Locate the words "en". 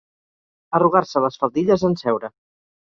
1.93-1.99